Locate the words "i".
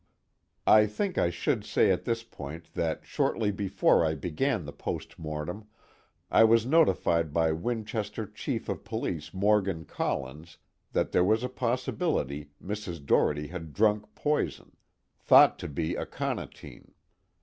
0.65-0.87, 1.19-1.29, 4.03-4.15, 6.31-6.43